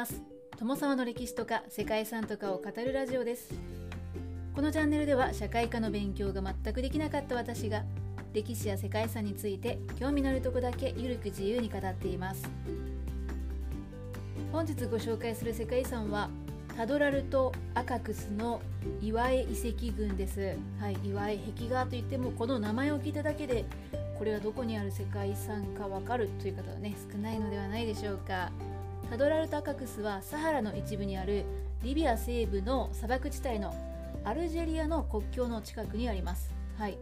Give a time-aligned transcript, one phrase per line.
[0.00, 0.22] ます
[0.58, 3.52] 友沢の歴史とか世界遺産とかを語るラジオです
[4.54, 7.82] このチャンネルでは社会科の勉強が全くできなかった私が
[8.32, 12.48] 歴史や世界遺産について興味のあるとこだけゆるく自由に語っています
[14.50, 16.30] 本日ご紹介する世界遺産は
[16.78, 18.62] タドラルト・アカクスの
[19.02, 20.56] 岩江遺跡群です。
[20.80, 23.66] はい、岩江壁画といってもこの名前を聞いただけで
[24.18, 28.50] これはどこにある世界遺産かわかるという方はね少ないのではないでしょうか。
[29.10, 31.44] タドラルト・アカクスはサハラの一部にある
[31.82, 33.74] リビア西部の砂漠地帯の
[34.24, 36.54] アルジェリアの国境の近くにあります。
[36.78, 36.96] はい、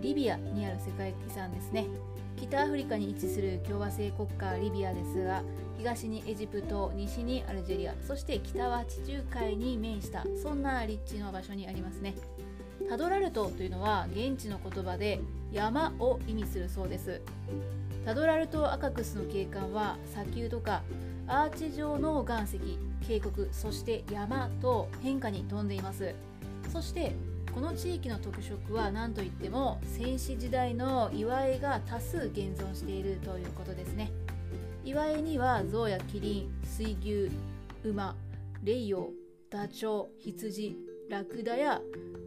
[0.00, 1.86] リビアにある世界遺産ですね。
[2.36, 5.42] 北アフリカに位置する共和制国家リビアですが
[5.76, 12.14] 東にエジプト西にアルジェリアそして北は地中海に面したそんな立地の場所にありますね
[12.88, 17.20] タドラルトというのは現地の言葉で山を意味するそうです
[18.04, 20.82] タドラルトアカクスの景観は砂丘とか
[21.28, 22.58] アーチ状の岩石
[23.06, 26.14] 渓谷そして山と変化に富んでいます。
[26.72, 27.14] そして
[27.54, 34.10] この地域の特色は何といっても戦死時代の岩絵が多数現存しているということですね。
[34.84, 37.30] 岩絵には象やキリン水牛
[37.84, 38.16] 馬
[38.62, 39.10] 霊陽
[39.50, 40.76] ダチョウ羊
[41.10, 41.80] ラクダや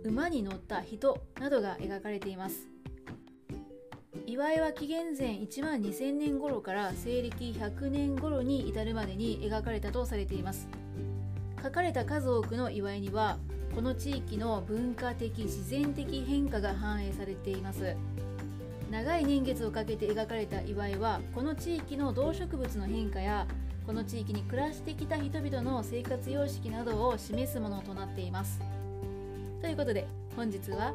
[0.04, 2.71] 馬に乗った人などが描かれています。
[4.28, 10.68] 岩絵は紀元前1万2000年頃から西暦100年頃に至るまでに描かれたとされています。
[11.58, 13.38] 描かれた数多くの岩絵には
[13.74, 17.96] この地域の文化的自然的変化が反映されています。
[18.92, 23.48] 長い年月をかけて描かれた祝いはこの地域の動植物の変化や
[23.88, 28.60] この地域に暮らしてきた人々の生活様式などを示すものとなっています。
[29.62, 30.94] ということで本日は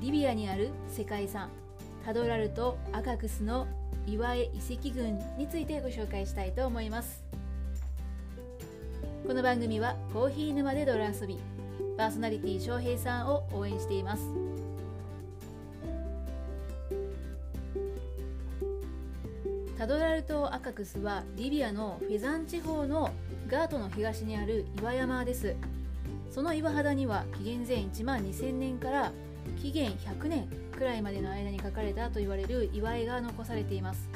[0.00, 1.48] リビアにある世界遺産
[2.04, 3.66] タドラルト・アカクスの
[4.06, 7.22] 岩江遺跡群についてご紹介したいと思います。
[9.26, 11.38] この番組はコーヒー沼で泥遊び
[11.98, 14.22] パーソナリティ翔平さんを応援しています。
[19.76, 23.10] タドラルト・アカクスはリビアのフェザン地方の
[23.46, 25.54] ガートの東にある岩山です。
[26.30, 29.12] その岩肌には紀元前1万2000年から
[29.60, 30.48] 紀元100年
[30.80, 34.08] くらいまでの間に描かれたと言われる岩絵が残されています。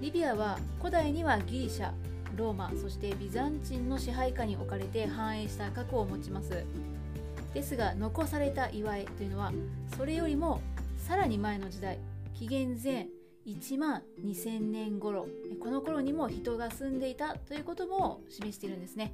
[0.00, 1.92] リビアは古代にはギリシャ
[2.36, 6.64] ローマそしてビザンチンの支配下に置かれて繁栄した過去を持ちます。
[7.52, 9.52] ですが残された祝いというのは
[9.94, 10.62] それよりも
[10.96, 11.98] さらに前の時代
[12.32, 13.08] 紀元前
[13.46, 15.26] 1万2000年頃
[15.62, 19.12] この頃にも人が住んでいたということも示しているんですね。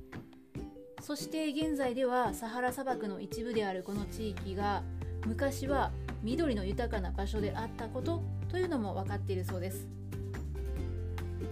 [1.03, 4.84] そして現在ではサハラ砂漠の一部であるこの地域が
[5.27, 5.91] 昔は
[6.22, 9.86] 緑の豊かな場所であったことというのも分かっているそうです。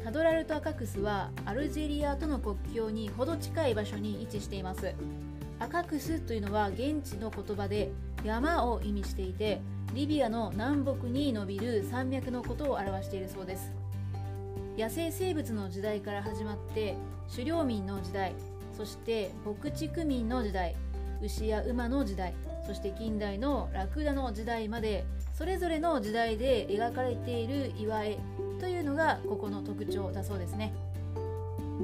[0.03, 4.95] タドラルト・アカクスはアルジェリアとの国境にほど近い場所に位置しています。
[5.59, 7.91] アカクスというのは現地の言葉で
[8.25, 9.61] 山を意味していて
[9.95, 13.73] リビアの南北に伸びる山脈のことを表しているそうです。
[14.77, 16.97] 野生生物の時代から始まって
[17.31, 18.35] 狩猟民の時代
[18.77, 20.77] そして牧畜民の時代
[21.23, 22.35] 牛や馬の時代
[22.67, 25.05] そして近代のラクダの時代まで
[25.35, 28.19] それぞれの時代で描かれている岩絵
[28.59, 30.73] というのがここの特徴だそうですね。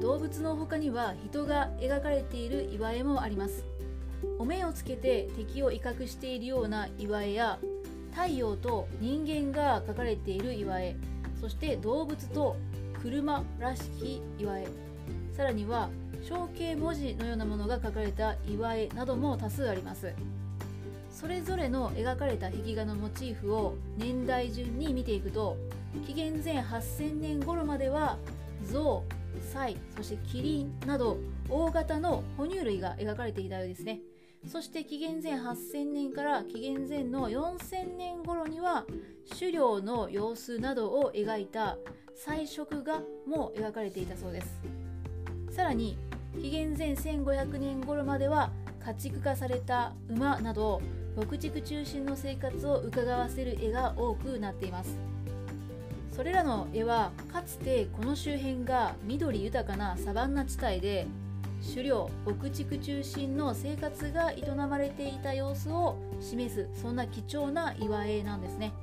[0.01, 3.63] 動物の他には人が描かれている岩絵もあります。
[4.39, 7.59] お面をつけて敵を威嚇しているような岩絵や
[8.11, 10.95] 太陽と人間が描かれている岩絵
[11.39, 12.55] そして動物と
[13.01, 14.67] 車らしき岩絵。
[15.35, 15.89] さらには
[16.27, 20.13] 象形文字のようなものが書かれた岩絵なども多数あります。
[21.13, 25.57] それぞれの描かれた壁画のモチーフを年代順に見ていくと
[26.07, 28.17] 紀元前8000年頃までは
[28.69, 29.03] 象
[29.53, 31.17] サイそしてキリンなど
[31.49, 34.01] 大型の哺乳類が描かれていたようですね。
[34.51, 38.85] そして紀元前8000年から紀元前の4000年頃には
[39.39, 41.77] 狩猟の様子などを描いた
[42.13, 44.59] 彩色画も描かれていたそうです。
[45.49, 45.97] さらに
[46.41, 48.51] 紀元前1500年頃までは
[48.85, 50.81] 家畜化された馬など
[51.15, 54.97] 牧畜中心の生活を伺わせる絵が多くなっています。
[56.11, 61.07] それらの絵はかつてこの周辺が緑豊かなサバンナ地帯で
[61.67, 68.73] 狩猟牧畜中心の生活が営まれていた様子を示すそんな貴重な岩絵なんですね。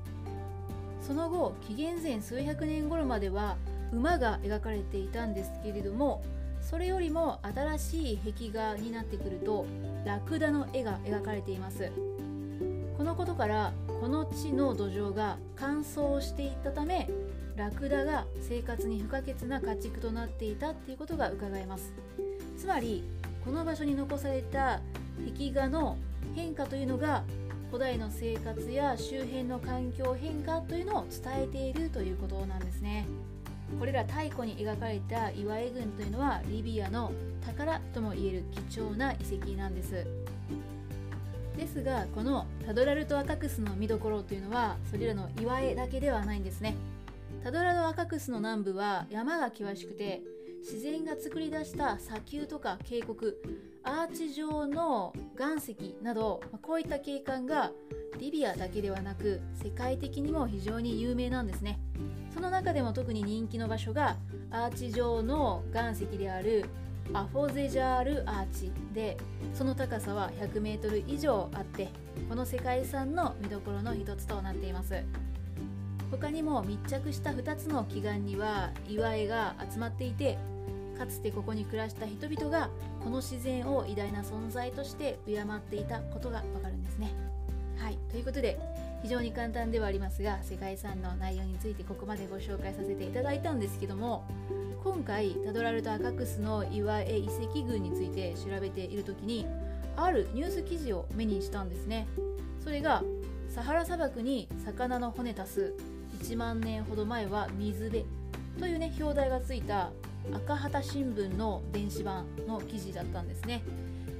[1.00, 3.56] その後紀元前数百年頃までは
[3.92, 6.22] 馬が描かれていたんですけれども
[6.60, 9.66] それよりも新しい壁画になってくると
[10.04, 11.90] ラクダの絵が描かれています。
[13.00, 17.08] このことからこの地の土壌が乾燥していったため
[17.56, 21.94] ラクダが生活に不可欠な家畜となっていたっていうことが伺えます。
[22.58, 23.02] つまり
[23.42, 24.82] この場所に残された
[25.34, 25.96] 壁画の
[26.34, 27.24] 変化というのが
[27.68, 33.06] 古代の生活や周辺の環境変化というのを伝えているということなんですね。
[33.78, 37.12] これら太古に描かれた岩絵群というのはリビアの
[37.46, 40.06] 宝ともいえる貴重な遺跡なんです。
[41.60, 46.74] ですがこのタドラルトアカクスの見どころというのはそれらの岩絵だけではないんですね。
[47.44, 50.22] タドラルトアカクスの南部は山が険しくて
[50.60, 53.14] 自然が作り出した砂丘とか渓谷
[53.82, 57.72] アーチ状の岩石などこういった景観が
[58.18, 61.78] リビアだけではなく世界的にも非常に有名なんですね。
[62.32, 64.16] その中でも特に人気の場所が
[64.50, 66.64] アーチ状の岩石である
[67.12, 69.16] アフォゼジャールアーチで
[69.52, 71.88] その高さは 100m 以上あって
[72.28, 75.02] この世界遺産の見どころの一つとなっています
[76.12, 80.38] 他にも密着した2つの奇岩には岩絵が集まっていて
[80.96, 82.70] かつてここに暮らした人々が
[83.02, 87.10] この自然を偉大な存在として敬っていたことがわかるんですね。
[87.78, 88.58] はいということで
[89.02, 94.24] 非常に簡単ではありますが世界遺産の内容についてここまでご紹介させていただいたんですけども
[94.82, 99.46] 今回タドラルト・アカクスの岩絵遺跡群について調べている時に
[99.94, 102.08] あるニュース記事を目にしたんですね。
[102.64, 103.02] それが
[103.48, 105.74] サハラ砂漠に魚の骨足す
[106.22, 108.06] 1万年ほど前は水辺
[108.58, 109.90] というね表題がついた
[110.32, 113.62] 赤旗新聞の電子版の記事だったんですね。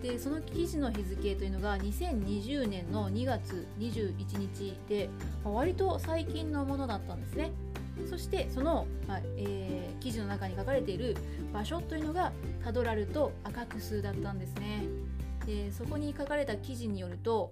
[0.03, 5.09] でその記事の日付というのが2020年の2月21日で
[5.45, 7.51] 割と最近のものだったんですね。
[8.09, 11.17] そしてその、まあ、えー、記事の中に書かれている
[11.53, 12.33] 場所というのが
[12.65, 14.85] タドラルとアカクスだったんですね。
[15.47, 17.51] でそこに書かれた記事によると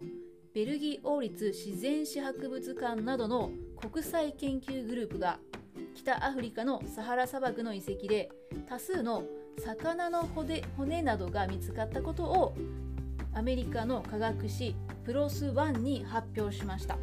[0.55, 5.39] ベルギー王立自然史博物館などの国際研究グループが
[5.95, 8.31] 北アフリカのサハラ砂漠の遺跡で
[8.69, 9.25] 多数の
[9.59, 12.55] 魚の骨骨などが見つかったことを
[13.35, 14.75] アメリカの科学誌
[15.05, 16.99] プロスワンに発表しました。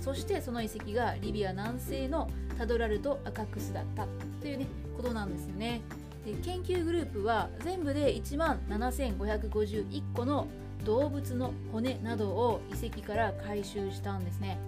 [0.00, 4.06] そしてその遺跡がリビア南西のタドラルト・アカクスだった
[4.40, 4.66] という、ね、
[4.96, 5.80] ことなんですよね。
[6.26, 10.48] で研究グループは全部で1万7551個の
[10.84, 14.58] 動物の骨などを遺跡から回収したんですね。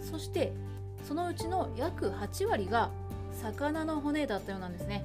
[0.00, 0.52] そして
[1.06, 2.90] そのうちの約8割が
[3.32, 5.04] 魚の骨だったようなんですね。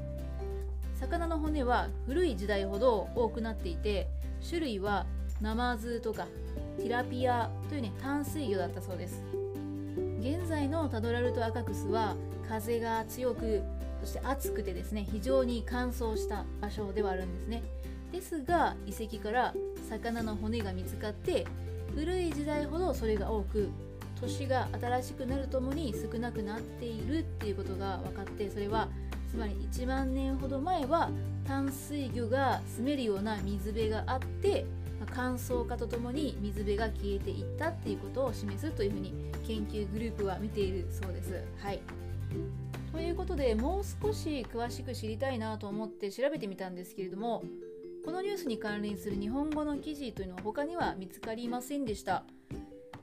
[1.00, 4.07] 魚の骨は古い時代ほど多くなっていて
[4.47, 5.06] 種類は
[5.41, 6.27] ナマズとか
[6.77, 9.24] ティラピアというね淡水魚だったそうです。
[10.19, 12.16] 現在のタドラルトアカクスは
[12.48, 13.63] 風が強く
[14.01, 17.63] そして暑くてですね非常に乾燥した場所ではあるんですね。
[18.12, 19.54] ですが遺跡から
[19.89, 21.45] 魚の骨が見つかって
[21.95, 23.69] 古い時代ほどそれが多く
[24.19, 28.89] 年が新しくなるともに少なくなっているっていうことが分かってそれは
[29.30, 31.10] つまり1万年ほど前は
[31.48, 34.65] 淡水魚が住めるような水辺があって
[35.13, 39.13] 乾燥化とともに水辺が消えていったっていうことを示すというふうに
[39.47, 41.44] 研究グループは見ているそうです。
[41.59, 41.81] はい
[42.91, 47.44] ということでもう少し詳しく知りたいなと思って調べてみたんですけれども
[48.03, 52.23] このニュースに関連する日本語の記事というのは他には見つかりませんでした。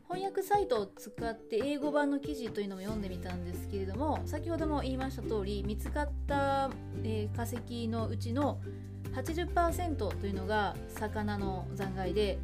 [0.08, 6.70] 翻訳サイトを使って英語版の記事というのも読んでみたんですけれども先ほども言いました通り見つかった、
[7.02, 8.60] えー、化石のうちの
[9.16, 12.38] 80%というのが魚の残骸で、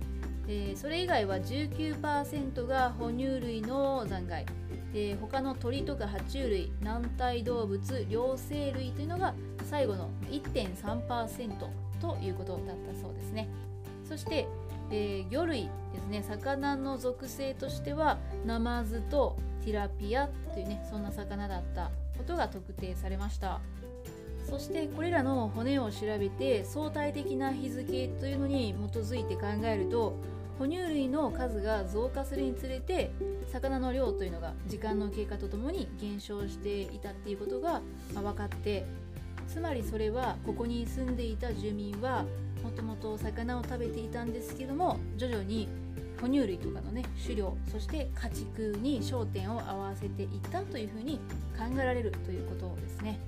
[0.49, 4.47] えー、それ以外は19%が哺乳類の残骸。
[4.93, 9.33] で他の鳥とか爬虫類軟体動物両生類というのが
[9.71, 11.49] 最後の1.3%
[11.99, 13.49] ということだったそうですね。
[14.07, 14.47] そして
[14.93, 16.23] えー、魚類ですね。
[16.23, 23.61] 魚の属性としてはナマズとティラピアというねそんな魚だったことが特定されました。
[24.49, 30.17] そしてこれらの骨を調べて相対的な日付というのに基づいて考えると
[30.59, 33.11] 哺乳類の数が増加するにつれて
[33.51, 37.81] 魚の量というのが時間の経過とともに減少していたっていうことが
[38.15, 38.85] 分かって
[39.49, 42.25] つまりそれはここに住んでいた住民は
[42.63, 45.69] もともと魚を食べていたんですけども徐々に
[46.23, 51.19] 哺乳類とかのね狩猟そして家畜に焦点を合わせていったというふうに
[51.59, 53.19] 考えられるということですね。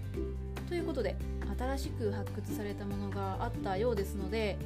[0.68, 1.16] ということで
[1.58, 4.56] 新しく発掘されたものがあったようですので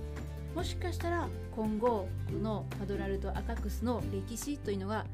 [0.54, 2.08] もしかしたら今後こ
[2.40, 5.06] のパドラルト・アカクスの歴史というのが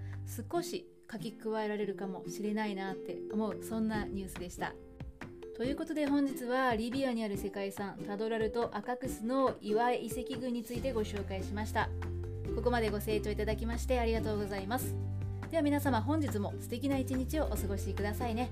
[0.52, 4.75] 少し書き加えられるかもしれないなって思うそんなニュースでした。
[5.56, 11.88] ということで本日はリビアにある世界遺産タドラルとアカクスの岩井遺跡群についてご紹介しました
[12.55, 14.95] ここまでご清聴いただきましてありがとうございます。
[15.51, 18.51] では皆様本日も素敵な一日をお過ごしくださいね。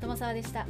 [0.00, 0.66] 友沢でした。